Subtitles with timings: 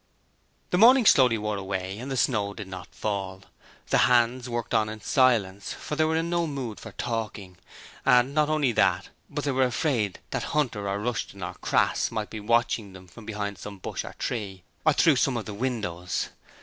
[0.71, 3.43] The morning slowly wore away and the snow did not fall.
[3.91, 7.57] The hands worked on in silence, for they were in no mood for talking,
[8.03, 12.31] and not only that, but they were afraid that Hunter or Rushton or Crass might
[12.31, 16.29] be watching them from behind some bush or tree, or through some of the windows.